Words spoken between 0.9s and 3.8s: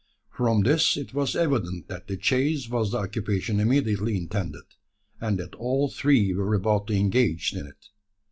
it was evident that the chase was the occupation